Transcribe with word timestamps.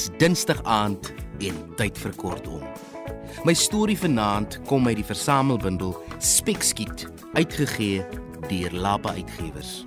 Dis 0.00 0.08
Dinsdag 0.16 0.62
aand 0.64 1.10
en 1.44 1.56
tyd 1.76 1.98
vir 2.00 2.14
kortom. 2.16 2.62
My 3.44 3.52
storie 3.52 3.98
vanaand 4.00 4.56
kom 4.70 4.88
uit 4.88 4.96
die 4.96 5.04
versamelbundel 5.04 5.92
Spekskiet, 6.24 7.04
uitgegee 7.36 8.00
deur 8.46 8.78
Lapa 8.80 9.12
Uitgewers. 9.18 9.82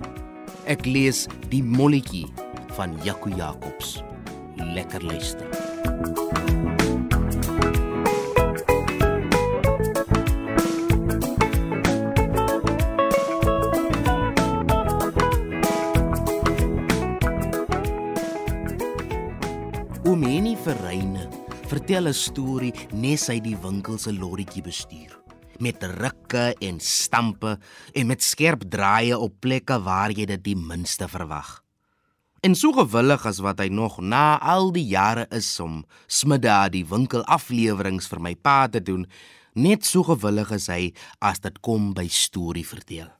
Ek 0.70 0.86
lees 0.86 1.24
Die 1.50 1.64
Molletjie 1.66 2.28
van 2.78 2.94
Jaco 3.02 3.34
Jacobs. 3.34 3.96
Lekker 4.62 5.02
luister. 5.02 6.83
Vertel 21.84 22.08
'n 22.08 22.16
storie 22.16 22.72
nes 22.96 23.26
hy 23.28 23.40
die 23.44 23.58
winkel 23.60 23.98
se 24.00 24.08
lorrietjie 24.12 24.62
bestuur 24.64 25.12
met 25.60 25.82
rukke 25.84 26.54
en 26.64 26.78
stampe 26.80 27.58
en 27.92 28.06
met 28.06 28.22
skerp 28.22 28.62
draaie 28.72 29.18
op 29.18 29.34
plekke 29.40 29.76
waar 29.84 30.10
jy 30.10 30.24
dit 30.24 30.44
die 30.44 30.56
minste 30.56 31.04
verwag. 31.08 31.60
En 32.40 32.54
so 32.54 32.72
gewillig 32.72 33.26
as 33.26 33.42
wat 33.44 33.60
hy 33.60 33.68
nog 33.68 34.00
na 34.00 34.38
al 34.40 34.72
die 34.72 34.86
jare 34.86 35.26
is 35.30 35.60
om 35.60 35.84
smiddag 36.06 36.72
die 36.72 36.86
winkel 36.88 37.22
afleweringe 37.24 38.00
vir 38.00 38.20
my 38.20 38.34
pa 38.34 38.66
te 38.66 38.80
doen, 38.80 39.04
net 39.52 39.84
so 39.84 40.02
gewillig 40.02 40.50
is 40.56 40.68
hy 40.72 40.94
as 41.20 41.38
dit 41.40 41.60
kom 41.60 41.92
by 41.92 42.08
storie 42.08 42.64
vertel. 42.64 43.12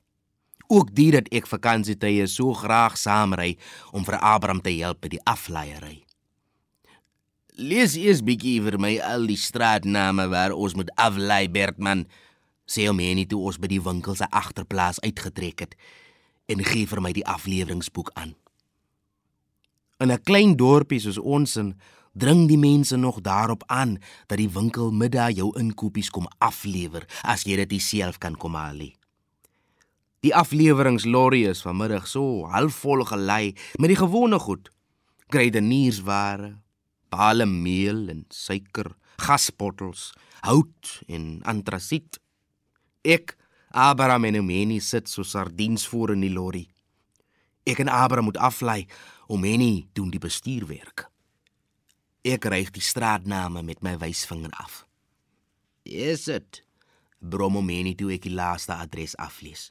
Ook 0.73 0.95
dit 0.95 1.13
dat 1.13 1.29
ek 1.29 1.47
vakansietye 1.47 2.27
so 2.27 2.55
graag 2.55 2.97
saamry 2.97 3.59
om 3.93 4.05
vir 4.05 4.19
Abraham 4.21 4.65
te 4.65 4.73
help 4.81 5.05
by 5.05 5.09
die 5.09 5.25
afleierery. 5.29 6.05
Lees 7.55 7.93
eers 7.95 8.19
bietjie 8.27 8.57
vir 8.65 8.75
my 8.83 8.97
al 8.99 9.29
die 9.31 9.39
straatname 9.39 10.25
waar 10.27 10.51
ons 10.59 10.73
moet 10.75 10.89
aflei 10.99 11.45
Bertman. 11.47 12.01
Sê 12.67 12.89
hom 12.89 12.99
nie 12.99 13.29
toe 13.31 13.39
ons 13.47 13.61
by 13.63 13.69
die 13.71 13.79
winkel 13.79 14.17
se 14.19 14.27
agterplaas 14.27 14.99
uitgetrek 15.05 15.63
het 15.63 15.77
en 16.51 16.65
gee 16.67 16.83
vir 16.91 17.01
my 17.01 17.13
die 17.15 17.23
afleweringsboek 17.23 18.11
aan. 18.19 18.35
In 20.03 20.11
'n 20.11 20.23
klein 20.27 20.57
dorpie 20.57 20.99
soos 20.99 21.19
ons 21.19 21.57
in 21.57 21.79
dring 22.13 22.49
die 22.49 22.59
mense 22.59 22.97
nog 22.97 23.21
daarop 23.21 23.63
aan 23.67 23.99
dat 24.27 24.39
die 24.39 24.51
winkel 24.51 24.91
middag 24.91 25.37
jou 25.37 25.55
inkopies 25.55 26.11
kom 26.11 26.27
aflewer 26.41 27.07
as 27.23 27.45
jy 27.45 27.57
dit 27.65 27.81
self 27.81 28.19
kan 28.19 28.35
kom 28.35 28.55
haal. 28.55 28.91
Die 30.21 30.35
afleweringslorry 30.35 31.47
is 31.47 31.63
vanmiddag 31.63 32.09
so 32.09 32.47
halfvol 32.47 33.05
gelei 33.05 33.55
met 33.79 33.89
die 33.89 33.97
gewone 33.97 34.39
goed. 34.39 34.71
Kruideniersware, 35.29 36.64
bale 37.15 37.47
meel 37.47 38.09
en 38.13 38.25
suiker, 38.35 38.91
gasbottels, 39.23 40.11
hout 40.43 40.99
en 41.07 41.41
antrasiet. 41.49 42.19
Ek, 43.05 43.37
Abraham 43.75 44.29
en 44.31 44.41
Omeni 44.43 44.81
sit 44.83 45.11
so 45.11 45.27
sardiens 45.27 45.87
voor 45.91 46.15
in 46.15 46.25
die 46.27 46.33
lorry. 46.33 46.67
Ek 47.67 47.81
en 47.83 47.91
Abraham 47.91 48.31
moet 48.31 48.41
aflei, 48.43 48.85
Omeni 49.27 49.89
doen 49.97 50.11
die 50.13 50.21
bestuurwerk. 50.21 51.09
Ek 52.25 52.45
reig 52.49 52.73
die 52.73 52.85
straatname 52.85 53.63
met 53.65 53.83
my 53.85 53.97
wysvinger 54.01 54.53
af. 54.61 54.85
Is 55.85 56.27
dit? 56.29 56.63
Brom 57.21 57.59
Omeni 57.61 57.95
toe 57.97 58.15
ek 58.17 58.25
die 58.29 58.35
laaste 58.37 58.77
adres 58.77 59.17
aflees. 59.21 59.71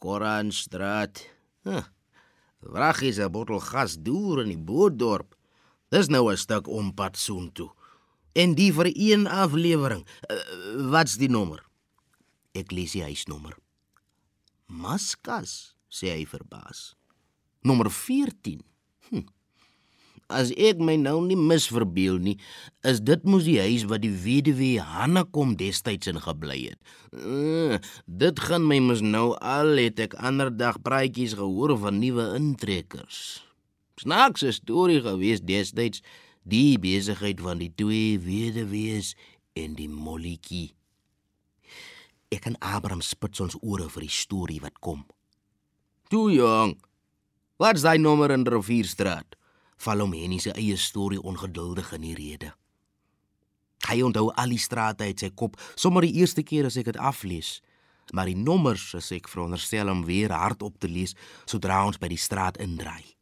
Koranstraat. 0.00 1.24
Huh. 1.64 1.84
Wag 2.60 3.02
is 3.02 3.18
'n 3.18 3.30
bottel 3.32 3.60
gas 3.60 3.96
deur 3.96 4.42
in 4.42 4.48
die 4.48 4.58
Boerdorp. 4.58 5.37
Dis 5.88 6.08
nou 6.08 6.30
'n 6.30 6.36
stuk 6.36 6.68
om 6.68 6.94
pad 6.94 7.16
soontoe. 7.16 7.70
En 8.32 8.54
die 8.54 8.72
vir 8.72 8.90
een 8.94 9.26
aflewering. 9.26 10.06
Uh, 10.30 10.90
wat's 10.90 11.16
die 11.16 11.28
nommer? 11.28 11.64
Ek 12.52 12.70
lees 12.70 12.92
die 12.92 13.02
huisnommer. 13.02 13.56
Maskas, 14.66 15.74
sê 15.88 16.12
hy 16.12 16.26
verbaas. 16.26 16.94
Nommer 17.64 17.90
14. 17.90 18.60
Hm. 19.08 19.24
As 20.28 20.50
ek 20.60 20.76
my 20.76 20.98
nou 21.00 21.22
nie 21.24 21.38
misverbeel 21.40 22.18
nie, 22.20 22.36
is 22.84 23.00
dit 23.00 23.24
mos 23.24 23.46
die 23.48 23.56
huis 23.64 23.86
wat 23.88 24.02
die 24.04 24.12
weduwee 24.12 24.76
Hanna 24.84 25.24
kom 25.24 25.56
destyds 25.56 26.06
in 26.06 26.20
gebly 26.20 26.68
het. 26.68 26.80
Uh, 27.16 27.80
dit 28.04 28.40
gaan 28.44 28.68
my 28.68 28.76
mos 28.78 29.00
nou 29.00 29.32
al 29.40 29.80
het 29.80 29.98
ek 30.04 30.18
ander 30.20 30.52
dag 30.52 30.82
praatjies 30.84 31.32
gehoor 31.40 31.78
van 31.80 32.02
nuwe 32.04 32.34
intrekkers. 32.36 33.47
Snaakse 33.98 34.52
storie 34.54 35.00
gewees 35.02 35.42
destyds 35.42 36.02
die 36.46 36.78
besigheid 36.78 37.40
van 37.42 37.58
die 37.58 37.72
twee 37.74 38.18
weduwees 38.22 39.14
en 39.58 39.74
die 39.78 39.88
molletjie. 39.90 40.70
Ek 42.30 42.46
en 42.46 42.58
Abraham 42.60 43.02
spits 43.02 43.42
ons 43.42 43.56
ore 43.58 43.88
vir 43.90 44.06
die 44.06 44.12
storie 44.12 44.60
wat 44.62 44.78
kom. 44.84 45.02
Toe 46.12 46.30
jong. 46.32 46.76
Wat's 47.58 47.82
daai 47.82 47.98
nommer 47.98 48.30
in 48.30 48.46
Rivierstraat? 48.46 49.34
Val 49.82 50.04
hom 50.04 50.14
Henny 50.14 50.38
se 50.42 50.54
eie 50.54 50.76
storie 50.78 51.20
ongeduldig 51.20 51.90
in 51.96 52.06
die 52.06 52.14
rede. 52.18 52.52
Hy 53.88 54.00
onthou 54.04 54.28
al 54.34 54.54
die 54.54 54.62
strate 54.62 55.06
uit 55.08 55.22
sy 55.22 55.30
kop, 55.34 55.58
sommer 55.74 56.06
die 56.06 56.20
eerste 56.20 56.44
keer 56.46 56.68
as 56.68 56.78
ek 56.78 56.92
dit 56.92 56.98
aflees. 57.02 57.58
Maar 58.14 58.30
die 58.30 58.38
nommers 58.38 58.90
as 58.96 59.10
ek 59.14 59.28
veronderstel 59.28 59.90
om 59.90 60.06
weer 60.08 60.32
hardop 60.32 60.78
te 60.80 60.90
lees 60.90 61.16
sodra 61.46 61.84
ons 61.86 62.00
by 62.00 62.10
die 62.12 62.20
straat 62.20 62.60
indraai. 62.62 63.17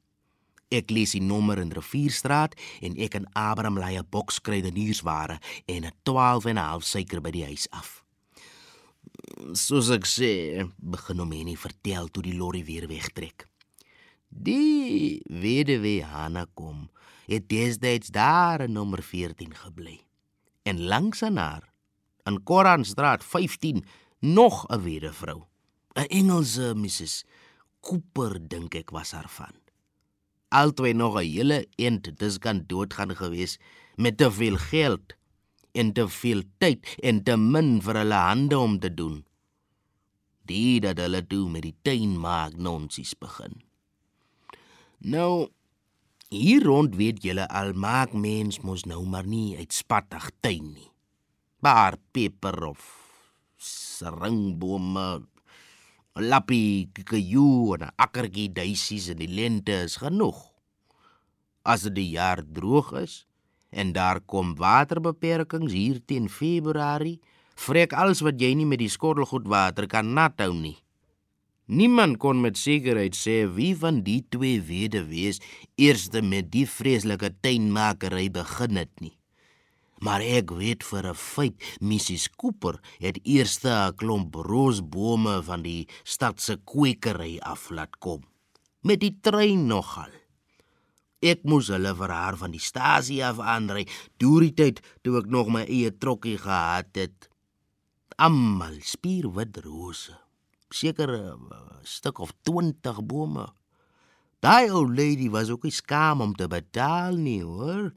Ek 0.75 0.91
lees 0.91 1.13
die 1.15 1.23
nommer 1.23 1.61
in 1.63 1.71
Rivierstraat 1.71 2.57
en 2.83 2.97
ek 2.99 3.15
en 3.15 3.29
Abraham 3.39 3.79
lei 3.79 3.95
'n 3.99 4.09
boks 4.11 4.41
kruideniersware 4.41 5.39
en 5.67 5.85
'n 5.85 5.93
12 6.03 6.47
en 6.47 6.59
'n 6.59 6.69
half 6.71 6.83
suiker 6.83 7.21
by 7.21 7.31
die 7.31 7.45
huis 7.45 7.69
af. 7.71 8.03
Soos 9.53 9.91
ek 9.91 10.05
sê, 10.05 10.67
begin 10.79 11.19
hom 11.19 11.29
nie 11.29 11.57
vertel 11.57 12.09
toe 12.09 12.23
die 12.23 12.35
lorry 12.35 12.65
weer 12.65 12.89
wegtrek. 12.89 13.47
Die 14.29 15.23
weduwee 15.29 16.03
Hanna 16.03 16.47
kom, 16.55 16.91
het 17.27 17.49
destyds 17.49 18.09
daar 18.09 18.61
in 18.61 18.73
nommer 18.73 19.03
14 19.03 19.55
gebly. 19.55 20.01
En 20.65 20.83
langs 20.83 21.23
aan 21.23 21.37
haar, 21.37 21.73
in 22.25 22.43
Koranstraat 22.43 23.25
15, 23.25 23.85
nog 24.21 24.67
'n 24.69 24.83
weduwvrou, 24.83 25.47
'n 25.95 26.09
Engelse 26.09 26.75
Mrs. 26.75 27.25
Cooper 27.81 28.49
dink 28.49 28.75
ek 28.75 28.91
was 28.91 29.13
haar 29.13 29.29
van 29.29 29.66
altyd 30.49 30.97
nog 30.97 31.15
'n 31.19 31.25
hele 31.25 31.67
eend 31.77 32.19
dis 32.19 32.39
kan 32.39 32.65
doodgaan 32.67 33.17
gewees 33.17 33.59
met 33.97 34.17
te 34.17 34.31
veel 34.33 34.57
geld 34.57 35.15
en 35.73 35.93
te 35.93 36.09
veel 36.09 36.43
tyd 36.59 36.95
en 37.03 37.23
te 37.23 37.37
min 37.37 37.83
vir 37.83 37.95
hulle 37.95 38.15
hande 38.15 38.59
om 38.59 38.79
te 38.79 38.95
doen. 38.95 39.25
Die 40.47 40.81
dat 40.81 40.99
hulle 40.99 41.27
toe 41.27 41.49
met 41.51 41.63
die 41.63 41.77
tuin 41.83 42.21
maak 42.21 42.57
nonsies 42.57 43.15
begin. 43.19 43.63
Nou 44.99 45.49
hier 46.29 46.65
rond 46.65 46.97
weet 46.97 47.23
julle 47.23 47.49
al 47.49 47.73
maak 47.73 48.13
mens 48.13 48.61
mos 48.61 48.85
nou 48.85 49.05
maar 49.07 49.27
nie 49.27 49.57
uitspattig 49.57 50.31
tuin 50.41 50.73
nie. 50.75 50.91
Paar 51.61 51.97
peper 52.13 52.65
of 52.65 52.83
ringbome 54.01 55.27
'n 56.17 56.29
lappie 56.33 56.89
kikkeju 56.95 57.75
en 57.75 57.83
'n 57.85 57.95
akkertjie 58.05 58.49
duisies 58.59 59.09
in 59.13 59.19
die 59.21 59.35
lente 59.39 59.75
is 59.85 59.97
genoeg. 60.01 60.39
As 61.73 61.83
die 61.97 62.11
jaar 62.17 62.41
droog 62.57 62.93
is 63.05 63.27
en 63.71 63.93
daar 63.93 64.21
kom 64.21 64.55
waterbeperkings 64.57 65.73
hier 65.73 66.01
teen 66.09 66.29
Februarie, 66.29 67.21
vrek 67.67 67.93
alles 67.93 68.21
wat 68.25 68.41
jy 68.41 68.55
nie 68.55 68.65
met 68.65 68.81
die 68.81 68.89
skottelgoedwater 68.89 69.87
kan 69.87 70.15
nat 70.15 70.41
hou 70.41 70.55
nie. 70.55 70.79
Niemand 71.67 72.17
kon 72.23 72.41
met 72.41 72.57
sekerheid 72.57 73.17
sê 73.19 73.45
wie 73.53 73.75
van 73.77 74.01
die 74.07 74.23
twee 74.31 74.63
weduwees 74.63 75.43
eerste 75.77 76.23
met 76.23 76.49
die 76.51 76.65
vreeslike 76.65 77.35
tuinmakery 77.43 78.31
begin 78.31 78.77
het 78.81 78.95
nie. 79.01 79.17
Maar 80.05 80.21
ek 80.21 80.53
weet 80.53 80.85
vir 80.85 81.09
'n 81.09 81.15
feit, 81.15 81.57
Mrs 81.81 82.29
Cooper 82.37 82.81
het 83.01 83.19
eers 83.25 83.65
'n 83.65 83.95
klomp 83.97 84.35
roosbome 84.35 85.43
van 85.43 85.63
die 85.63 85.89
stad 86.05 86.41
se 86.41 86.57
kwekery 86.57 87.39
af 87.39 87.71
laat 87.71 87.99
kom. 87.99 88.23
Met 88.83 89.01
die 89.01 89.19
trein 89.21 89.67
nogal. 89.67 90.13
Ek 91.21 91.45
moes 91.45 91.69
hulle 91.69 91.95
vir 91.95 92.11
haar 92.11 92.37
van 92.37 92.51
die 92.51 92.61
stasie 92.61 93.25
af 93.25 93.39
aanry, 93.39 93.87
deur 94.19 94.41
die 94.41 94.53
tyd 94.53 94.81
toe 95.03 95.19
ek 95.19 95.27
nog 95.27 95.49
my 95.49 95.65
eie 95.65 95.91
trokkie 95.91 96.39
gehad 96.39 96.95
het. 96.95 97.29
Almal 98.19 98.77
spierwit 98.81 99.57
rose. 99.65 100.13
Seker 100.71 101.09
'n 101.09 101.49
stuk 101.83 102.19
of 102.19 102.33
20 102.43 103.03
bome. 103.07 103.47
Daai 104.41 104.71
ou 104.71 104.87
lady 104.95 105.31
was 105.31 105.49
ook 105.51 105.63
nie 105.63 105.73
skaam 105.73 106.21
om 106.21 106.35
te 106.35 106.49
betaal 106.49 107.17
nie, 107.17 107.43
hoor 107.43 107.93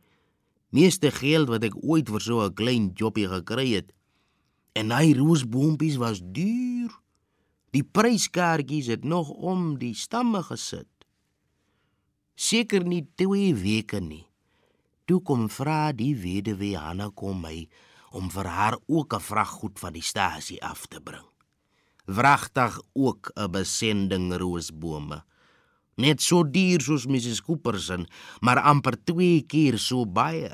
meeste 0.70 1.12
geld 1.12 1.50
wat 1.50 1.64
ek 1.64 1.76
ooit 1.84 2.10
vir 2.10 2.22
so 2.22 2.42
'n 2.46 2.54
klein 2.54 2.92
jobbie 2.94 3.28
gekry 3.28 3.70
het. 3.74 3.92
En 4.74 4.92
hy 4.92 5.14
roosboompies 5.14 5.98
was 5.98 6.22
duur. 6.22 6.92
Die 7.72 7.84
pryskaartjies 7.84 8.88
het 8.88 9.04
nog 9.04 9.30
om 9.30 9.78
die 9.78 9.94
stamme 9.94 10.44
gesit. 10.44 10.88
Seker 12.36 12.84
nie 12.84 13.08
2 13.16 13.56
weke 13.56 14.00
nie. 14.00 14.26
Toe 15.06 15.22
kom 15.22 15.50
vra 15.50 15.92
die 15.92 16.16
weduwee 16.16 16.78
Hanna 16.78 17.10
kom 17.10 17.42
my 17.42 17.68
om 18.12 18.30
vir 18.30 18.46
haar 18.46 18.78
ook 18.88 19.14
'n 19.14 19.20
vraggoed 19.20 19.80
van 19.80 19.94
die 19.94 20.02
stasie 20.02 20.64
af 20.64 20.88
te 20.88 21.02
bring. 21.02 21.26
Vragtig 22.06 22.82
ook 22.94 23.32
'n 23.36 23.52
besending 23.52 24.34
roosbome. 24.34 25.24
Net 26.00 26.24
so 26.24 26.46
duur 26.48 26.80
soos 26.80 27.10
Mrs 27.12 27.42
Cooper 27.44 27.76
se, 27.80 27.98
maar 28.40 28.62
amper 28.64 28.96
2 29.04 29.44
keer 29.52 29.76
so 29.78 30.06
baie. 30.08 30.54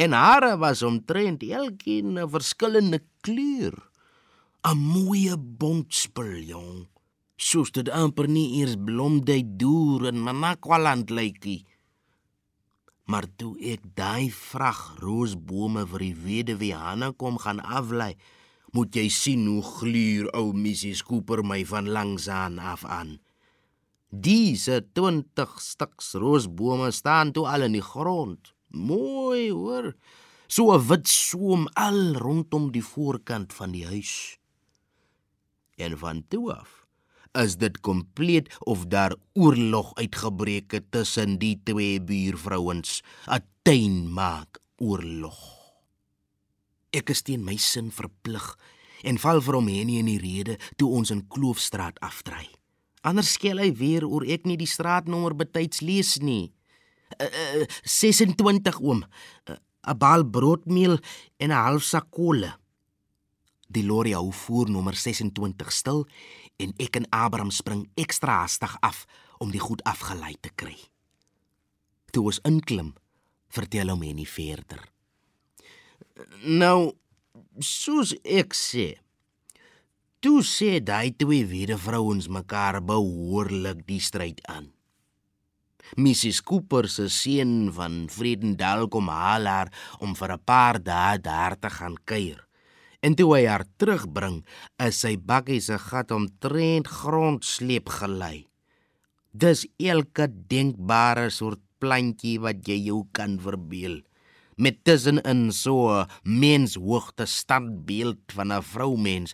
En 0.00 0.16
hare 0.16 0.54
was 0.56 0.82
omtrent 0.82 1.42
elkeen 1.44 2.16
'n 2.16 2.30
verskillende 2.30 3.00
kleur. 3.20 3.76
'n 4.64 4.76
Mooi 4.76 5.36
bontspul, 5.36 6.32
jong. 6.52 6.88
Soos 7.36 7.70
dit 7.70 7.88
amper 7.88 8.28
nie 8.28 8.60
eers 8.60 8.76
blomdheid 8.76 9.58
deur 9.58 10.06
in 10.06 10.22
Manakwaland 10.22 11.10
lykie. 11.10 11.66
Maar 13.04 13.26
toe 13.36 13.56
ek 13.72 13.82
daai 13.94 14.30
vrag 14.30 14.80
roosbome 15.00 15.86
vir 15.86 15.98
die 15.98 16.16
weduwee 16.24 16.76
Hanna 16.76 17.12
kom 17.12 17.38
gaan 17.38 17.60
aflei, 17.60 18.14
moet 18.72 18.94
jy 18.94 19.08
sien 19.08 19.46
hoe 19.46 19.62
gluur 19.62 20.30
ou 20.36 20.52
Mrs 20.52 21.02
Cooper 21.02 21.42
my 21.44 21.64
van 21.64 21.88
langs 21.88 22.28
aan 22.28 22.58
af 22.58 22.84
aan. 22.84 23.18
Diese 24.10 24.82
20 24.92 25.60
stuks 25.62 26.14
roosbome 26.18 26.90
staan 26.90 27.30
toe 27.32 27.46
al 27.46 27.62
in 27.62 27.76
die 27.78 27.84
grond. 27.84 28.50
Mooi 28.74 29.50
hoor. 29.50 29.94
So 30.48 30.74
'n 30.74 30.86
wit 30.88 31.08
soem 31.08 31.68
al 31.74 32.16
rondom 32.18 32.72
die 32.72 32.82
voorkant 32.82 33.52
van 33.52 33.70
die 33.70 33.86
huis. 33.86 34.38
En 35.76 35.98
van 35.98 36.24
toe 36.28 36.52
af 36.52 36.86
is 37.32 37.56
dit 37.56 37.80
kompleet 37.80 38.56
of 38.58 38.86
daar 38.86 39.14
oorlog 39.32 39.94
uitgebreek 39.94 40.72
het 40.72 40.90
tussen 40.90 41.38
die 41.38 41.60
twee 41.64 42.02
buurvrouens. 42.02 43.02
'n 43.26 43.44
Tuin 43.62 44.12
maak 44.12 44.58
oorlog. 44.76 45.38
Ek 46.90 47.10
is 47.10 47.22
teen 47.22 47.44
my 47.44 47.56
sin 47.56 47.90
verplig 47.90 48.58
en 49.02 49.18
val 49.18 49.40
vir 49.40 49.54
hom 49.54 49.68
Henny 49.68 49.98
in 49.98 50.06
die 50.06 50.18
rede 50.18 50.58
toe 50.76 50.90
ons 50.90 51.10
in 51.10 51.28
Kloofstraat 51.28 52.00
aftry. 52.00 52.59
Anders 53.02 53.32
skel 53.32 53.58
hy 53.58 53.70
weer 53.72 54.04
oor 54.04 54.26
ek 54.28 54.44
nie 54.44 54.58
die 54.60 54.68
straatnommer 54.68 55.34
betyds 55.34 55.80
lees 55.80 56.18
nie 56.20 56.52
uh, 57.18 57.66
26 57.82 58.80
oom. 58.80 59.04
'n 59.50 59.56
uh, 59.88 59.94
bal 59.96 60.24
broodmeel 60.24 60.98
en 61.36 61.50
'n 61.50 61.62
half 61.64 61.82
sak 61.82 62.10
kolle. 62.10 62.56
Die 63.68 63.86
lorry 63.86 64.12
hou 64.12 64.32
voor 64.32 64.70
nommer 64.70 64.94
26 64.94 65.72
stil 65.72 66.06
en 66.56 66.74
ek 66.76 66.96
en 66.96 67.06
Abraham 67.10 67.50
spring 67.50 67.90
ekstra 67.94 68.40
hastig 68.42 68.76
af 68.80 69.06
om 69.38 69.50
die 69.50 69.60
goed 69.60 69.82
afgelei 69.82 70.34
te 70.40 70.50
kry. 70.54 70.76
Toe 72.10 72.24
ons 72.24 72.40
inklim, 72.42 72.94
vertel 73.48 73.88
hom 73.88 74.02
hy 74.02 74.12
nie 74.12 74.28
verder. 74.28 74.82
Nou, 76.42 76.92
soos 77.58 78.12
ek 78.24 78.54
sê, 78.54 78.98
toe 80.20 80.42
sê 80.44 80.80
daai 80.84 81.14
twee 81.16 81.46
wede 81.48 81.76
vrouens 81.80 82.26
mekaar 82.28 82.76
behoorlik 82.84 83.86
die 83.88 84.00
stryd 84.04 84.42
aan. 84.44 84.68
Mrs 85.96 86.42
Cooper 86.46 86.86
se 86.92 87.08
seun 87.08 87.72
van 87.74 88.04
Vredendal 88.12 88.86
kom 88.92 89.08
haal 89.08 89.48
haar 89.48 89.72
om 89.98 90.12
vir 90.14 90.32
'n 90.36 90.44
paar 90.44 90.76
dae 90.78 91.18
daar 91.18 91.56
te 91.58 91.70
gaan 91.70 91.96
kuier. 92.04 92.46
En 93.00 93.14
toe 93.14 93.34
hy 93.34 93.46
haar 93.46 93.64
terugbring, 93.78 94.44
is 94.78 95.00
sy 95.00 95.16
bakkie 95.16 95.60
se 95.60 95.78
gat 95.78 96.10
omtrent 96.10 96.86
grondsleep 96.86 97.88
gelei. 97.88 98.46
Dis 99.32 99.66
elke 99.78 100.28
denkbare 100.28 101.30
soort 101.30 101.60
plantjie 101.78 102.38
wat 102.38 102.68
jy 102.68 102.78
jou 102.84 103.06
kan 103.12 103.38
verbeel. 103.40 104.02
Met 104.60 104.82
tussenin 104.84 105.48
so 105.56 106.04
menshoogte 106.22 107.24
standbeeld 107.24 108.36
van 108.36 108.52
'n 108.52 108.62
vroumens, 108.62 109.32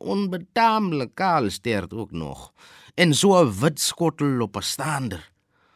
onbetaamlik 0.00 1.14
kaal 1.14 1.50
sterd 1.50 1.92
ook 1.92 2.10
nog, 2.10 2.52
en 2.94 3.14
so 3.14 3.44
wit 3.60 3.80
skottel 3.80 4.40
op 4.40 4.56
'n 4.56 4.62
staander 4.62 5.32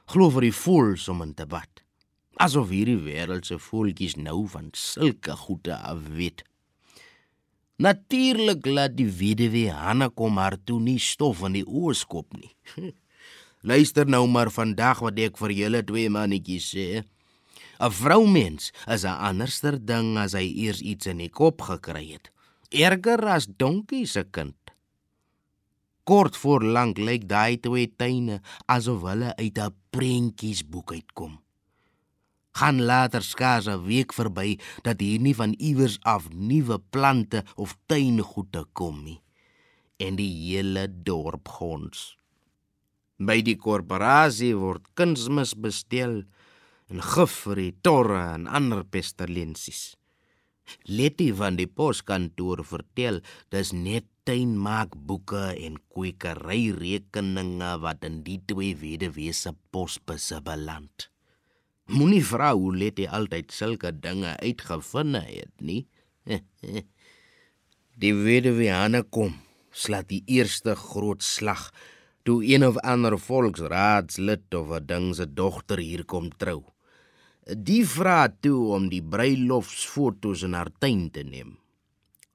glo 0.09 0.31
vir 0.33 0.49
die 0.49 0.57
voels 0.57 1.09
om 1.13 1.21
in 1.25 1.35
te 1.37 1.45
bad. 1.49 1.83
Asof 2.41 2.71
hierdie 2.73 3.01
wêreld 3.03 3.49
se 3.49 3.59
voeltjies 3.61 4.15
nou 4.17 4.47
van 4.49 4.71
sulke 4.73 5.35
goede 5.37 5.77
af 5.77 6.07
weet. 6.15 6.45
Natuurlik 7.79 8.67
laat 8.67 8.97
die 8.97 9.11
weduwee 9.11 9.75
Hanna 9.75 10.09
kom 10.09 10.41
haar 10.41 10.57
toe 10.65 10.79
nie 10.81 10.99
stof 11.03 11.45
in 11.47 11.59
die 11.59 11.67
ooskop 11.67 12.33
nie. 12.39 12.55
Luister 13.69 14.09
nou 14.09 14.25
maar 14.31 14.51
vandag 14.55 15.03
wat 15.05 15.19
ek 15.21 15.39
vir 15.43 15.55
julle 15.59 15.83
twee 15.85 16.11
mannetjies 16.11 16.71
sê. 16.73 16.89
'n 17.79 17.93
Vroumens 17.95 18.73
is 18.95 19.05
'n 19.05 19.19
anderster 19.29 19.79
ding 19.91 20.19
as 20.19 20.33
hy 20.35 20.47
eers 20.65 20.81
iets 20.83 21.07
in 21.07 21.19
die 21.23 21.31
kop 21.31 21.63
gekry 21.63 22.07
het. 22.13 22.31
Erger 22.75 23.23
as 23.37 23.47
donkie 23.47 24.07
se 24.07 24.25
kind. 24.25 24.59
Kort 26.03 26.37
voor 26.37 26.65
lank 26.65 26.99
lyk 26.99 27.29
daai 27.29 27.61
twee 27.61 27.87
tuine 28.01 28.41
asof 28.67 29.03
hulle 29.07 29.31
uit 29.37 29.59
'n 29.59 29.75
prentjiesboek 29.91 30.93
uitkom. 30.93 31.39
Gaan 32.59 32.83
later 32.83 33.23
skaars 33.23 33.69
'n 33.69 33.85
week 33.87 34.13
verby 34.13 34.59
dat 34.83 35.01
hier 35.01 35.21
nie 35.21 35.35
van 35.35 35.55
iewers 35.59 35.99
af 36.03 36.29
nuwe 36.31 36.79
plante 36.91 37.45
of 37.55 37.77
tuingoede 37.87 38.65
kom 38.73 39.05
nie. 39.05 39.21
En 39.97 40.17
die 40.17 40.33
hele 40.51 40.89
dorp 41.03 41.49
gons. 41.49 42.19
By 43.19 43.43
die 43.43 43.57
korporasie 43.57 44.57
word 44.57 44.83
kunsmis 44.95 45.55
bestel 45.55 46.25
en 46.89 47.03
gif 47.05 47.33
vir 47.45 47.63
die 47.63 47.75
torre 47.85 48.21
en 48.35 48.47
ander 48.49 48.85
pestilensies. 48.85 49.95
Letty 50.85 51.31
van 51.37 51.57
die 51.57 51.69
poskantoor 51.69 52.63
vertel 52.67 53.21
dis 53.53 53.73
net 53.73 54.09
tuinmaakboeke 54.29 55.45
en 55.65 55.79
kwekery 55.95 56.61
rekeninge 56.77 57.71
wat 57.85 58.05
in 58.05 58.21
die 58.27 58.41
twee 58.51 58.75
weduwee 58.77 59.33
se 59.33 59.55
posbusse 59.73 60.43
beland. 60.45 61.09
Moenie 61.89 62.25
vra 62.25 62.53
hoe 62.53 62.75
Letty 62.77 63.07
altyd 63.09 63.53
sulke 63.57 63.95
dinge 63.97 64.35
uitgevind 64.45 65.23
het 65.25 65.65
nie. 65.65 65.87
die 68.03 68.13
weduwee 68.13 68.75
Hanne 68.75 69.01
kom, 69.09 69.39
slaat 69.73 70.11
die 70.13 70.21
eerste 70.29 70.77
groot 70.77 71.25
slag 71.25 71.71
toe 72.29 72.43
een 72.45 72.67
of 72.67 72.77
ander 72.85 73.17
volksraadslid 73.17 74.53
of 74.55 74.69
'n 74.77 74.87
ding 74.87 75.15
se 75.17 75.25
dogter 75.25 75.81
hier 75.81 76.05
kom 76.05 76.29
trou. 76.37 76.61
Die 77.49 77.87
vra 77.89 78.27
toe 78.29 78.75
om 78.77 78.91
die 78.93 79.01
bruilofsfoto's 79.01 80.43
in 80.45 80.53
haar 80.53 80.69
tuin 80.83 81.07
te 81.09 81.23
neem. 81.25 81.55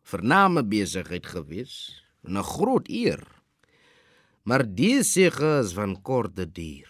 Vername 0.10 0.64
besigheid 0.66 1.28
gewees, 1.30 2.02
'n 2.26 2.42
groot 2.42 2.90
eer. 2.90 3.22
Maar 4.44 4.66
die 4.66 5.04
sege 5.04 5.62
is 5.62 5.74
van 5.74 6.02
korte 6.02 6.52
duur. 6.52 6.90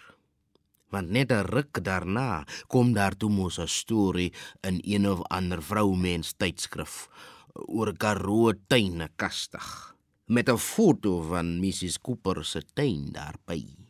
Want 0.89 1.09
net 1.09 1.31
'n 1.31 1.43
ruk 1.51 1.83
daarna 1.83 2.45
kom 2.67 2.93
daar 2.93 3.17
toe 3.17 3.29
mos 3.29 3.59
'n 3.59 3.67
storie 3.67 4.33
in 4.61 4.79
een 4.83 5.09
of 5.09 5.21
ander 5.27 5.61
vroumens 5.61 6.33
tydskrif 6.37 7.09
oor 7.53 7.89
'n 7.89 7.97
karoo 7.97 8.53
tuine 8.67 9.09
kastig 9.17 9.95
met 10.27 10.49
'n 10.49 10.57
foto 10.57 11.21
van 11.21 11.59
Mrs 11.59 11.99
Cooper 11.99 12.45
se 12.45 12.61
tuin 12.73 13.11
daarby. 13.11 13.82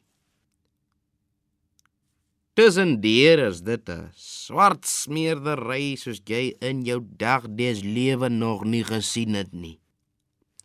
Tussen 2.53 2.99
deur 3.01 3.39
is 3.49 3.63
dit 3.65 3.89
'n 3.89 4.11
swart 4.13 4.85
smeerdery 4.85 5.95
soos 5.97 6.19
jy 6.31 6.53
in 6.69 6.83
jou 6.85 6.99
dagdes 7.01 7.79
lewe 7.81 8.29
nog 8.29 8.61
nie 8.63 8.83
gesien 8.83 9.33
het 9.33 9.53
nie. 9.53 9.79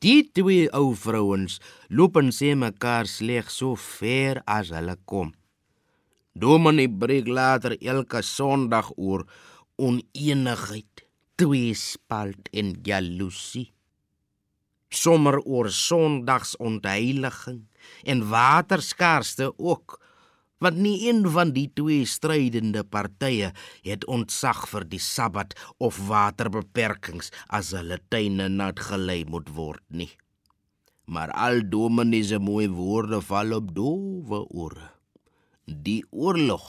Die 0.05 0.29
twee 0.37 0.69
ou 0.81 0.93
vrouens 0.95 1.55
loop 1.89 2.19
en 2.21 2.29
sê 2.29 2.53
mekaar 2.55 3.07
sleg 3.09 3.49
so 3.51 3.75
ver 3.75 4.43
as 4.45 4.69
hulle 4.69 4.97
kom. 5.07 5.33
Dominee 6.35 6.93
breek 7.01 7.27
later 7.27 7.73
elke 7.81 8.21
Sondag 8.23 8.93
oor 8.97 9.25
oneenigheid, 9.77 11.07
tweespalt 11.41 12.53
en 12.53 12.77
jaloesie. 12.85 13.73
Sommer 14.91 15.41
oor 15.41 15.71
Sondagsontheiliging 15.71 17.65
en 18.05 18.29
waterskaarste 18.29 19.55
ook 19.57 19.99
want 20.65 20.79
nie 20.83 21.09
een 21.09 21.23
van 21.31 21.53
die 21.55 21.69
twee 21.75 22.07
strydende 22.07 22.83
partye 22.85 23.53
het 23.87 24.07
ontsag 24.07 24.65
vir 24.71 24.87
die 24.91 25.03
Sabbat 25.03 25.55
of 25.79 26.01
waterbeperkings 26.09 27.31
as 27.49 27.73
hulle 27.77 28.01
tuine 28.11 28.49
nat 28.49 28.83
gelei 28.91 29.23
moet 29.29 29.53
word 29.55 29.85
nie. 29.89 30.11
Maar 31.09 31.33
al 31.33 31.63
dominee 31.71 32.25
se 32.25 32.39
mooi 32.39 32.69
woorde 32.69 33.23
val 33.25 33.55
op 33.57 33.73
dowe 33.75 34.43
ore. 34.51 34.91
Die 35.65 36.03
oorlog 36.11 36.67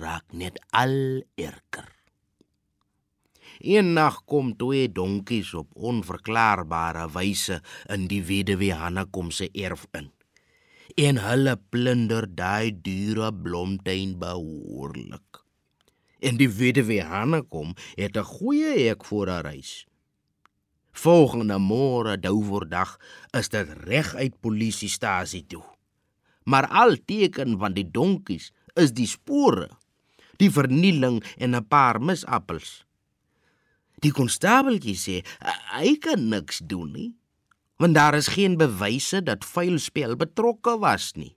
raak 0.00 0.32
net 0.32 0.60
al 0.70 1.22
erger. 1.34 1.92
Een 3.58 3.92
nag 3.96 4.24
kom 4.24 4.52
twee 4.56 4.88
donkies 4.92 5.54
op 5.56 5.72
onverklaarbare 5.74 7.06
wyse 7.12 7.60
in 7.92 8.04
die 8.10 8.22
weduwee 8.24 8.76
Hanna 8.76 9.06
kom 9.10 9.30
se 9.30 9.48
erf 9.52 9.86
in. 9.96 10.10
En 10.96 11.18
hulle 11.20 11.52
plunder 11.68 12.24
daai 12.38 12.72
dure 12.72 13.28
blomtuin 13.44 14.14
behoorlik. 14.20 15.42
En 16.24 16.38
die 16.40 16.48
weduwee 16.48 17.04
Hanekom 17.04 17.74
het 18.00 18.16
'n 18.16 18.24
goeie 18.24 18.88
hek 18.88 19.04
voor 19.04 19.28
haar 19.28 19.44
huis. 19.44 19.86
Volgende 20.92 21.58
môre 21.58 22.16
douverdag 22.20 22.96
is 23.30 23.48
dit 23.48 23.68
reg 23.84 24.14
uit 24.14 24.40
polisiestasie 24.40 25.46
toe. 25.46 25.64
Maar 26.44 26.66
al 26.68 26.96
teken 27.04 27.58
van 27.58 27.72
die 27.72 27.90
donkies 27.90 28.52
is 28.74 28.92
die 28.92 29.06
spore, 29.06 29.68
die 30.36 30.50
vernieling 30.50 31.24
en 31.36 31.54
'n 31.54 31.68
paar 31.68 32.00
misappels. 32.00 32.84
Die 34.00 34.12
konstabeltjie 34.12 34.96
sê 34.96 35.24
hy 35.76 35.96
kan 35.98 36.28
niks 36.28 36.60
doen 36.64 36.92
nie, 36.92 37.14
want 37.76 37.94
daar 37.94 38.14
is 38.14 38.32
geen 38.32 38.56
bewyse 38.56 39.22
dat 39.22 39.44
vuilspel 39.44 40.16
betrokke 40.16 40.78
was 40.78 41.12
nie. 41.14 41.36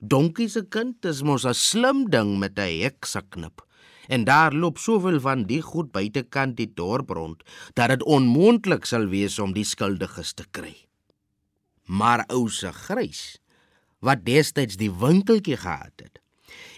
Donkie 0.00 0.48
se 0.48 0.64
kind 0.68 1.04
is 1.04 1.22
mos 1.22 1.44
'n 1.44 1.54
slim 1.54 2.10
ding 2.10 2.38
met 2.38 2.58
'n 2.58 2.80
heksaknip 2.82 3.62
en 4.08 4.24
daar 4.24 4.52
loop 4.52 4.78
soveel 4.78 5.20
van 5.20 5.44
die 5.46 5.62
goed 5.62 5.92
buitekant 5.92 6.56
die 6.56 6.72
dorp 6.74 7.10
rond 7.10 7.42
dat 7.74 7.88
dit 7.88 8.02
onmoontlik 8.02 8.84
sal 8.84 9.06
wees 9.06 9.38
om 9.38 9.52
die 9.52 9.64
skuldiges 9.64 10.32
te 10.32 10.44
kry. 10.50 10.74
Maar 11.84 12.24
ou 12.28 12.48
se 12.48 12.72
grys 12.72 13.38
wat 13.98 14.24
destyds 14.24 14.76
die 14.76 14.90
winkeltjie 14.90 15.56
gehad 15.56 15.92
het, 15.96 16.19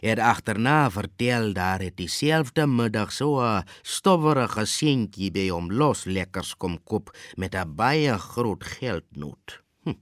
het 0.00 0.18
agterna 0.18 0.90
vertel 0.90 1.52
daar 1.52 1.80
het 1.80 1.96
dieselfde 1.96 2.66
middag 2.66 3.12
so 3.12 3.40
'n 3.40 3.64
stowwerige 3.82 4.64
seentjie 4.64 5.30
by 5.30 5.48
hom 5.48 5.70
los 5.72 6.04
lekkers 6.04 6.54
kom 6.56 6.78
koop 6.84 7.16
met 7.36 7.54
'n 7.54 7.74
baie 7.74 8.18
groot 8.18 8.64
geldnoot. 8.64 9.62
Hm. 9.84 9.94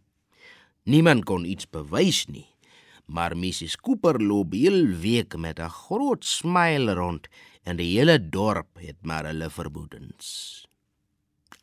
Niemand 0.85 1.25
kon 1.25 1.45
iets 1.45 1.71
bewys 1.71 2.27
nie 2.27 2.50
maar 3.11 3.37
Mrs 3.37 3.77
Cooper 3.77 4.23
loop 4.23 4.55
heel 4.55 4.87
week 5.03 5.37
met 5.37 5.59
'n 5.59 5.75
groot 5.83 6.25
smile 6.25 6.95
rond 6.95 7.29
en 7.62 7.77
die 7.77 7.99
hele 7.99 8.29
dorp 8.29 8.79
het 8.79 9.00
maar 9.03 9.25
hulle 9.25 9.50
vermoedens. 9.50 10.27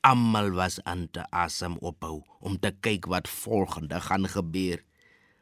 Almal 0.02 0.52
was 0.52 0.84
aan 0.84 1.08
te 1.12 1.24
asem 1.30 1.78
ophou 1.78 2.24
om 2.40 2.60
te 2.60 2.72
kyk 2.80 3.06
wat 3.06 3.30
volgende 3.30 4.02
gaan 4.02 4.28
gebeur. 4.28 4.84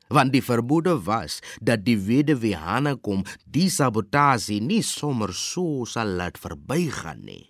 Want 0.08 0.34
die 0.36 0.44
vermoede 0.46 0.94
was 1.02 1.40
dat 1.62 1.86
die 1.86 1.98
weduwee 1.98 2.58
Hanna 2.58 2.96
kom 2.96 3.24
die 3.46 3.70
sabotasie 3.74 4.62
nie 4.62 4.84
sommer 4.86 5.34
so 5.34 5.86
sal 5.90 6.14
laat 6.20 6.38
verbygaan 6.38 7.24
nie. 7.26 7.50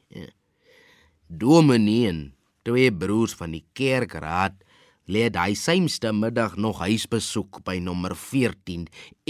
Dominee, 1.28 2.32
twee 2.64 2.92
broers 2.94 3.36
van 3.36 3.52
die 3.58 3.66
kerkraad 3.76 4.62
lê 5.06 5.28
hy 5.30 5.54
sêmste 5.54 6.10
middag 6.16 6.56
nog 6.58 6.80
huisbesoek 6.82 7.62
by 7.66 7.78
nommer 7.84 8.16
14 8.18 8.88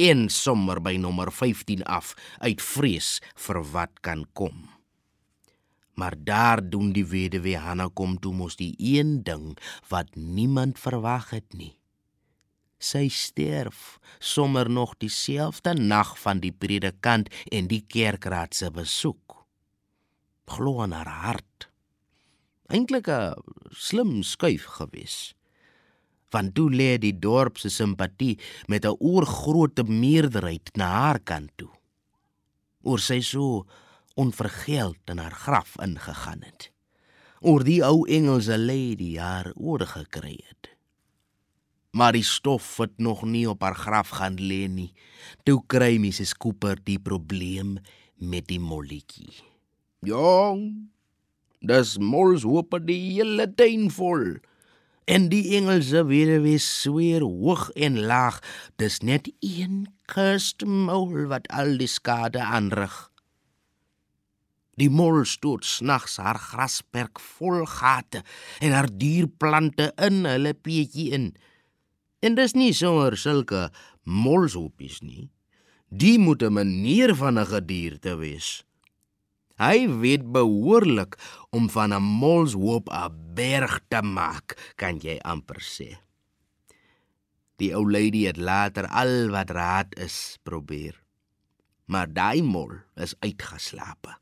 en 0.07 0.27
sommer 0.31 0.79
by 0.79 0.95
nommer 1.01 1.31
15 1.31 1.83
af 1.83 2.13
uit 2.39 2.61
vrees 2.63 3.19
vir 3.47 3.59
wat 3.73 3.99
kan 4.05 4.23
kom. 4.33 4.69
Maar 5.95 6.15
daar 6.15 6.59
doen 6.63 6.91
die 6.95 7.05
weduwee 7.07 7.59
Hanna 7.59 7.87
kom 7.87 8.17
toe 8.19 8.33
mos 8.35 8.55
die 8.59 8.75
een 8.79 9.23
ding 9.23 9.55
wat 9.89 10.15
niemand 10.15 10.79
verwag 10.79 11.31
het 11.31 11.55
nie. 11.55 11.73
Sy 12.77 13.07
sterf 13.09 13.99
sommer 14.19 14.69
nog 14.69 14.97
dieselfde 14.97 15.73
nag 15.73 16.19
van 16.19 16.39
die 16.39 16.51
predikant 16.51 17.31
en 17.51 17.67
die 17.67 17.85
kerkraad 17.87 18.53
se 18.53 18.71
besoek. 18.71 19.45
Glo 20.45 20.81
aan 20.81 20.91
haar 20.91 21.13
hart. 21.25 21.69
Eintlik 22.67 23.07
'n 23.07 23.33
slim 23.71 24.23
skuif 24.23 24.65
geweest 24.65 25.35
want 26.35 26.55
toe 26.57 26.69
lê 26.73 26.95
die 26.99 27.15
dorp 27.15 27.59
se 27.61 27.69
simpatie 27.69 28.35
met 28.71 28.85
'n 28.85 28.99
oorgrootte 28.99 29.83
meerderheid 29.83 30.69
na 30.75 30.87
haar 30.99 31.19
kant 31.19 31.51
toe. 31.55 31.71
Oor 32.83 32.99
sy 32.99 33.19
so 33.21 33.65
onvergeld 34.15 35.01
in 35.11 35.17
haar 35.17 35.37
graf 35.45 35.75
ingegaan 35.87 36.41
het. 36.41 36.71
Oor 37.39 37.63
die 37.63 37.83
ou 37.83 38.07
engelse 38.07 38.57
lady 38.57 39.17
haar 39.17 39.51
oorgekry 39.55 40.39
het. 40.49 40.74
Maar 41.95 42.11
die 42.11 42.25
stof 42.27 42.77
het 42.77 42.97
nog 42.99 43.23
nie 43.23 43.45
op 43.49 43.61
haar 43.63 43.75
graf 43.75 44.09
gaan 44.19 44.35
lê 44.35 44.65
nie. 44.67 44.91
Toe 45.47 45.61
kry 45.71 45.95
Mrs 46.01 46.33
Cooper 46.35 46.75
die 46.83 46.99
probleem 46.99 47.77
met 48.19 48.49
die 48.51 48.59
molletjie. 48.59 49.31
Jong, 50.03 50.91
dis 51.63 51.95
mols 51.97 52.43
hoop 52.43 52.75
die 52.83 52.99
hele 53.15 53.47
tuin 53.55 53.87
vol. 53.95 54.35
En 55.07 55.29
die 55.29 55.55
engelse 55.55 56.03
weduwee 56.09 56.59
sweer 56.59 57.23
hoog 57.23 57.69
en 57.77 58.01
laag, 58.09 58.41
dis 58.81 58.99
net 59.05 59.29
een 59.39 59.85
kursmol 60.11 61.27
wat 61.31 61.47
al 61.53 61.77
die 61.79 61.89
skade 61.89 62.41
aanrig. 62.43 62.95
Die 64.75 64.91
mol 64.91 65.21
stoot 65.23 65.63
snags 65.63 66.17
haar 66.19 66.41
grasperk 66.41 67.21
vol 67.37 67.63
gate 67.69 68.25
en 68.59 68.73
haar 68.75 68.89
dierplante 68.91 69.93
in 70.03 70.25
hulle 70.27 70.51
peetjie 70.57 71.13
in. 71.15 71.29
En 72.25 72.33
dis 72.33 72.55
nie 72.57 72.73
sommer 72.73 73.13
sulke 73.21 73.67
molshopies 74.09 75.01
nie. 75.05 75.29
Die 75.93 76.17
moet 76.17 76.41
'n 76.41 76.53
manier 76.53 77.13
van 77.15 77.37
'n 77.37 77.45
gedierte 77.45 78.15
wees. 78.17 78.63
Hy 79.55 79.87
weet 80.01 80.31
behoorlik 80.31 81.17
om 81.51 81.69
van 81.69 81.93
'n 81.93 82.01
molshoop 82.01 82.89
'n 82.89 83.13
berg 83.35 83.79
te 83.87 84.01
maak, 84.01 84.57
kan 84.75 84.99
jy 84.99 85.19
amper 85.21 85.61
sê. 85.61 85.97
Die 87.57 87.75
ou 87.75 87.85
lady 87.91 88.25
het 88.25 88.37
later 88.37 88.87
al 88.87 89.29
wat 89.29 89.49
raad 89.49 89.95
is 89.99 90.37
probeer. 90.43 90.95
Maar 91.85 92.13
daai 92.13 92.41
mol 92.41 92.71
is 92.95 93.15
uitgeslaap. 93.19 94.19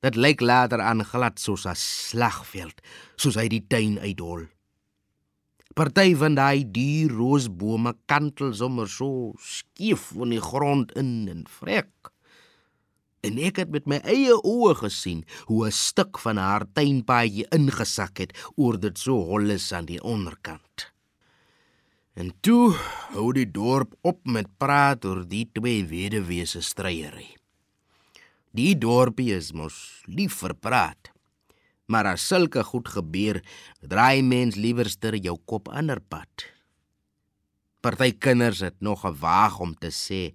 Dit 0.00 0.16
lyk 0.16 0.40
later 0.40 0.80
aan 0.80 1.04
glad 1.04 1.38
soos 1.38 1.66
'n 1.66 1.74
slagveld, 1.74 2.80
soos 3.16 3.34
hy 3.34 3.48
die 3.48 3.66
tuin 3.68 3.98
uithol. 3.98 4.48
Party 5.74 6.14
van 6.14 6.34
daai 6.36 6.64
duur 6.68 7.14
roosbome 7.16 7.94
kantel 8.06 8.52
sommer 8.54 8.88
so 8.88 9.32
skief 9.40 10.10
van 10.16 10.34
die 10.34 10.40
grond 10.40 10.92
in 11.00 11.28
en 11.32 11.46
vrek 11.48 12.12
en 13.22 13.38
ek 13.38 13.60
het 13.62 13.70
met 13.74 13.86
my 13.90 14.00
eie 14.08 14.34
oë 14.34 14.74
gesien 14.82 15.22
hoe 15.48 15.66
'n 15.66 15.76
stuk 15.78 16.18
van 16.18 16.36
haar 16.36 16.64
tuinpaadjie 16.74 17.46
ingesak 17.58 18.18
het 18.18 18.32
oor 18.56 18.78
dit 18.80 18.98
so 18.98 19.14
holles 19.30 19.72
aan 19.72 19.86
die 19.86 20.02
onderkant. 20.02 20.92
En 22.14 22.32
toe 22.40 22.74
hou 23.14 23.32
die 23.32 23.50
dorp 23.50 23.94
op 24.02 24.18
met 24.24 24.48
praat 24.58 25.04
oor 25.04 25.24
die 25.28 25.48
twee 25.52 25.86
weduwee 25.86 26.44
se 26.46 26.60
stryery. 26.60 27.36
Die 28.50 28.74
dorpie 28.78 29.32
is 29.34 29.52
mos 29.52 30.02
lief 30.06 30.34
vir 30.42 30.54
praat. 30.54 31.11
Maar 31.86 32.12
as 32.14 32.26
sulke 32.26 32.62
goed 32.64 32.88
gebeur, 32.88 33.42
draai 33.80 34.22
mens 34.22 34.56
liewerster 34.56 35.16
jou 35.18 35.38
kop 35.44 35.68
ander 35.68 36.00
pad. 36.00 36.46
Party 37.82 38.12
kinders 38.14 38.60
het 38.62 38.78
nog 38.80 39.02
gewaag 39.02 39.58
om 39.60 39.74
te 39.74 39.90
sê 39.90 40.30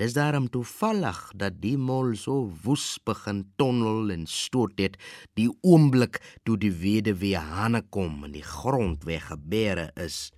Dis 0.00 0.14
daarom 0.16 0.48
toevallig 0.50 1.18
dat 1.38 1.58
die 1.60 1.76
mol 1.76 2.14
so 2.18 2.48
woes 2.64 2.96
begin 3.06 3.42
tonnel 3.60 4.08
en 4.10 4.24
stoot 4.26 4.80
het 4.80 4.96
die 5.38 5.50
oomblik 5.60 6.16
toe 6.48 6.56
die 6.58 6.72
weduwee 6.72 7.38
Hanne 7.38 7.82
kom 7.94 8.24
en 8.26 8.32
die 8.32 8.44
grond 8.46 9.04
weggebere 9.04 9.90
is. 10.00 10.32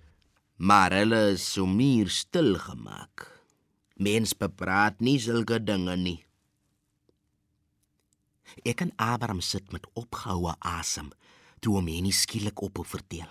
Maar 0.59 0.93
hulle 0.99 1.21
is 1.33 1.47
so 1.55 1.65
meer 1.65 2.11
stil 2.11 2.53
gemaak. 2.59 3.25
Mens 3.95 4.35
bepraat 4.35 4.99
nie 4.99 5.17
sulke 5.23 5.57
dinge 5.63 5.95
nie. 5.97 6.19
Ek 8.63 8.81
en 8.85 8.93
Abraham 9.01 9.41
sit 9.41 9.71
met 9.73 9.87
opgehoue 9.93 10.55
asem 10.59 11.11
toe 11.63 11.75
hom 11.79 11.87
hierdie 11.89 12.13
skielik 12.13 12.61
op 12.61 12.83
vertel. 12.85 13.29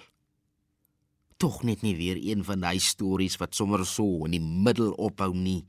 Tog 1.39 1.63
net 1.67 1.83
nie 1.83 1.95
weer 1.99 2.19
een 2.19 2.45
van 2.47 2.63
daai 2.65 2.81
stories 2.83 3.37
wat 3.39 3.55
sommer 3.55 3.85
so 3.87 4.25
in 4.27 4.37
die 4.37 4.43
middel 4.43 4.93
ophou 4.99 5.33
nie. 5.35 5.63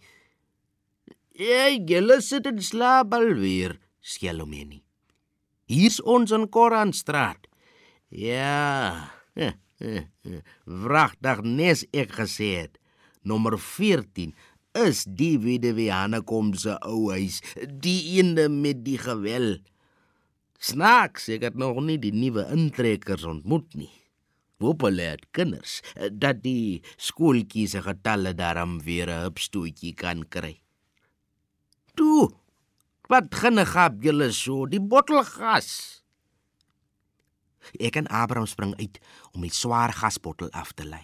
Ja, 1.35 1.67
julle 1.69 2.21
sit 2.23 2.47
in 2.47 2.61
slaap 2.63 3.13
alweer, 3.13 3.75
skelomeni. 3.99 4.81
Hier's 5.67 5.99
ons 6.01 6.31
in 6.31 6.47
Koranstraat. 6.49 7.49
Ja. 8.13 9.11
Vragdag 10.85 11.41
nes 11.43 11.83
ek 11.91 12.13
gesê 12.21 12.51
het. 12.61 12.79
Nommer 13.25 13.57
14 13.59 14.35
is 14.75 15.05
die 15.07 15.37
weduwee 15.39 15.91
Hanne 15.93 16.21
kom 16.21 16.53
se 16.53 16.75
ou 16.83 17.11
huis, 17.13 17.41
die 17.65 18.17
ene 18.19 18.49
met 18.51 18.83
die 18.85 18.97
gewel. 18.99 19.59
Snaaks, 20.59 21.29
ek 21.35 21.47
het 21.49 21.55
nog 21.59 21.79
nie 21.83 21.97
die 22.01 22.13
nuwe 22.15 22.47
intrekkers 22.53 23.23
ontmoet 23.23 23.75
nie. 23.75 23.93
Hoop 24.63 24.85
hulle 24.87 25.09
het 25.15 25.25
kinders 25.35 25.81
dat 26.11 26.43
die 26.43 26.81
skooltjies 26.97 27.75
se 27.75 27.81
getalle 27.83 28.33
daarom 28.33 28.79
weer 28.83 29.09
'n 29.09 29.23
hupstootjie 29.27 29.93
kan 29.93 30.23
kry 30.29 30.59
toe. 31.95 32.29
Wat 33.09 33.29
ginne 33.39 33.65
gap 33.69 34.01
julle 34.03 34.31
so, 34.33 34.65
die 34.69 34.81
bottelgas. 34.81 36.01
Ek 37.81 37.97
en 37.97 38.09
Abraham 38.13 38.49
spring 38.49 38.73
uit 38.77 38.99
om 39.33 39.45
die 39.45 39.53
swaar 39.53 39.93
gasbottel 39.95 40.51
af 40.53 40.73
te 40.77 40.85
lei. 40.85 41.03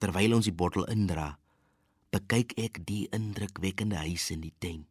Terwyl 0.00 0.36
ons 0.36 0.48
die 0.48 0.56
bottel 0.56 0.86
indra, 0.92 1.34
bekyk 2.14 2.54
ek 2.60 2.82
die 2.86 3.04
indrukwekkende 3.14 3.98
huis 4.06 4.28
in 4.30 4.44
die 4.44 4.54
tuin 4.62 4.84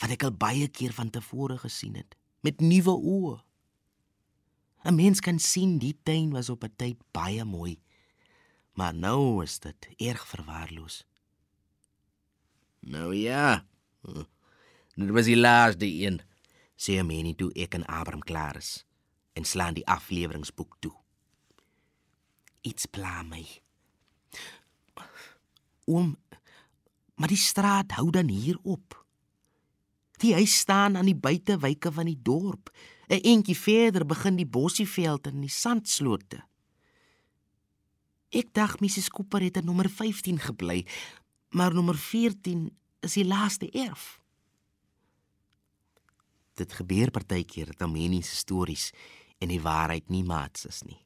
wat 0.00 0.14
ek 0.14 0.24
al 0.26 0.34
baie 0.34 0.66
keer 0.72 0.94
van 0.96 1.12
tevore 1.12 1.58
gesien 1.60 1.98
het 2.00 2.16
met 2.40 2.62
nuwe 2.64 2.94
oë. 2.96 3.36
'n 4.84 4.96
Mens 4.96 5.20
kan 5.20 5.38
sien 5.38 5.78
die 5.78 5.96
tuin 6.02 6.30
was 6.32 6.48
op 6.48 6.64
'n 6.64 6.72
tyd 6.76 6.98
baie 7.12 7.44
mooi, 7.44 7.78
maar 8.72 8.94
nou 8.94 9.42
is 9.42 9.58
dit 9.58 9.88
erg 9.96 10.26
verwaarloos. 10.26 11.04
Nou 12.80 13.14
ja. 13.14 13.66
Dit 14.96 15.10
was 15.10 15.24
die 15.24 15.36
laaste 15.36 15.86
een, 15.86 16.20
sê 16.76 16.98
Ameni 16.98 17.34
toe 17.34 17.52
ek 17.52 17.74
en 17.74 17.84
Abraham 17.86 18.24
klaar 18.24 18.56
is 18.56 18.84
en 19.32 19.44
slaan 19.44 19.74
die 19.74 19.86
afleweringsboek 19.86 20.76
toe. 20.80 20.96
Iets 22.60 22.86
pla 22.86 23.22
my. 23.22 23.44
Oom, 25.84 26.16
maar 27.20 27.28
die 27.28 27.36
straat 27.36 27.92
hou 27.98 28.08
dan 28.10 28.30
hier 28.32 28.56
op. 28.62 28.96
Die 30.24 30.32
huis 30.32 30.56
staan 30.56 30.96
aan 30.96 31.08
die 31.08 31.16
buitewyke 31.16 31.92
van 31.92 32.08
die 32.08 32.20
dorp. 32.22 32.72
'n 33.08 33.20
Entjie 33.20 33.56
verder 33.56 34.06
begin 34.06 34.36
die 34.36 34.46
bossieveld 34.46 35.26
en 35.26 35.40
die 35.40 35.50
sandslote. 35.52 36.44
Ek 38.28 38.54
dink 38.54 38.80
Mrs 38.80 39.08
Cooper 39.08 39.42
het 39.42 39.56
in 39.56 39.64
nommer 39.64 39.90
15 39.90 40.38
gebly, 40.38 40.86
maar 41.50 41.74
nommer 41.74 41.98
14 41.98 42.70
is 43.00 43.12
die 43.12 43.24
laaste 43.24 43.70
erf. 43.70 44.20
Dit 46.54 46.72
gebeur 46.72 47.10
partykeer 47.10 47.66
dat 47.66 47.82
Ameni 47.82 48.22
se 48.22 48.36
stories 48.36 48.92
en 49.38 49.48
die 49.48 49.60
waarheid 49.60 50.08
nie 50.08 50.24
maats 50.24 50.64
is 50.64 50.82
nie. 50.82 51.04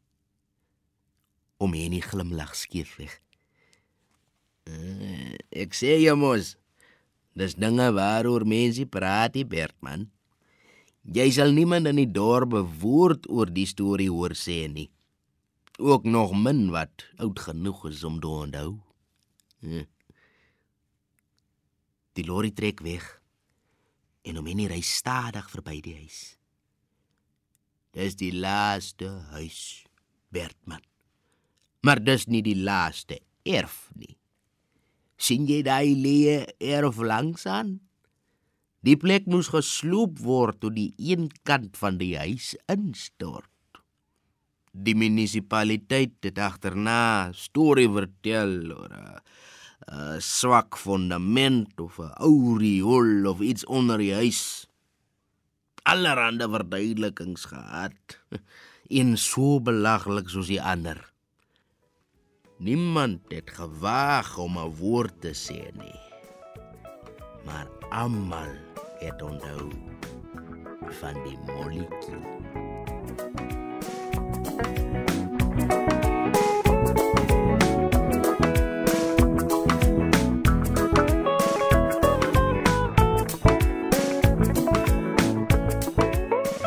Om 1.56 1.72
Ameni 1.72 2.00
glimlag 2.00 2.54
skiefweg. 2.54 3.23
Uh, 4.64 5.36
ek 5.52 5.76
sê 5.76 5.98
jy 6.00 6.14
mos 6.16 6.54
Dis 7.34 7.56
dinge 7.58 7.88
waaroor 7.96 8.44
mense 8.46 8.86
praat, 8.86 9.34
Bertman. 9.50 10.06
Jy 11.04 11.26
sal 11.34 11.50
niemand 11.52 11.90
in 11.90 11.98
die 11.98 12.08
dorp 12.08 12.52
bewoord 12.54 13.26
oor 13.28 13.50
die 13.50 13.66
storie 13.66 14.08
hoor 14.08 14.36
sê 14.38 14.64
nie. 14.70 14.88
Ook 15.82 16.06
nog 16.06 16.30
min 16.38 16.68
wat 16.70 17.08
oud 17.18 17.42
genoeg 17.42 17.82
is 17.90 18.04
om 18.06 18.20
te 18.22 18.30
onthou. 18.30 18.70
Hm. 19.66 19.84
Die 22.14 22.24
lorry 22.24 22.54
trek 22.54 22.80
weg 22.86 23.10
en 24.22 24.38
die 24.46 24.70
ry 24.70 24.80
stadig 24.80 25.50
verby 25.50 25.80
die 25.82 25.98
huis. 25.98 26.38
Dis 27.92 28.14
die 28.16 28.32
laaste 28.32 29.10
huis, 29.34 29.84
Bertman. 30.30 30.82
Maar 31.82 31.98
dis 32.00 32.30
nie 32.30 32.42
die 32.46 32.56
laaste 32.62 33.18
erf 33.44 33.90
nie 33.98 34.14
sien 35.24 35.48
jy 35.48 35.62
daai 35.64 35.96
leë 35.96 36.38
erf 36.76 37.00
langs 37.00 37.46
aan? 37.48 37.78
Die 38.84 38.98
plek 39.00 39.24
moes 39.32 39.48
gesloop 39.48 40.18
word 40.20 40.60
toe 40.60 40.70
die 40.74 40.90
een 41.00 41.30
kant 41.48 41.78
van 41.80 41.96
die 41.96 42.12
huis 42.20 42.52
instort. 42.68 43.48
Die 44.74 44.96
munisipaliteit 44.98 46.18
het 46.26 46.40
agterna 46.42 47.30
storie 47.32 47.88
vertel 47.88 48.74
oor 48.74 48.92
'n 48.92 50.20
swak 50.20 50.76
fondament 50.76 51.80
of 51.80 51.98
'n 51.98 52.12
ou 52.28 52.58
riool 52.58 53.26
of 53.32 53.40
iets 53.40 53.64
onder 53.64 53.98
die 53.98 54.12
huis. 54.14 54.66
Allerhande 55.84 56.48
verduidelikings 56.48 57.44
gehad. 57.44 58.20
Een 58.98 59.16
so 59.16 59.60
belaglik 59.60 60.28
soos 60.28 60.48
die 60.52 60.62
ander. 60.62 61.13
Niemand 62.56 63.20
het 63.28 63.50
gewaag 63.50 64.38
om 64.38 64.58
'n 64.58 64.74
woord 64.78 65.20
te 65.20 65.32
sê 65.34 65.74
nie. 65.74 66.00
Maar 67.44 67.68
almal 67.90 68.54
het 68.98 69.22
onthou 69.22 69.70
van 70.88 71.14
die 71.24 71.38
molletjie. 71.46 72.22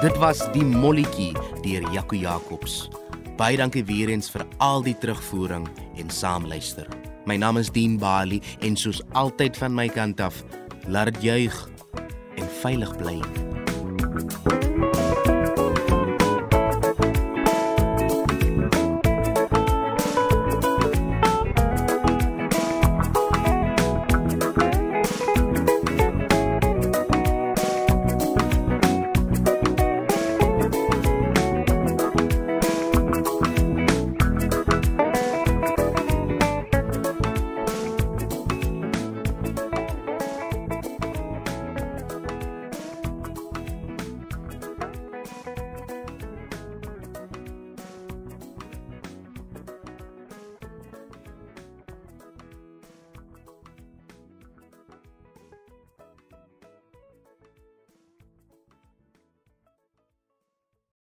Dit 0.01 0.17
was 0.17 0.51
die 0.51 0.63
molletjie 0.63 1.33
deur 1.61 1.91
Jaco 1.91 2.15
Jacobs. 2.15 2.96
Baie 3.37 3.57
dankie 3.59 3.83
weer 3.85 4.09
eens 4.09 4.31
vir 4.33 4.41
al 4.65 4.81
die 4.81 4.95
terugvoering 4.97 5.67
en 6.01 6.09
saamluister. 6.09 6.87
My 7.29 7.37
naam 7.37 7.61
is 7.61 7.69
Dean 7.69 7.99
Bali 8.01 8.41
en 8.65 8.73
soos 8.75 9.03
altyd 9.13 9.59
van 9.61 9.77
my 9.77 9.85
kant 9.93 10.23
af, 10.25 10.41
laat 10.89 11.13
dit 11.13 11.29
juig 11.29 11.59
en 12.41 12.49
veilig 12.63 12.97
bly. 12.97 13.21
you 13.21 13.46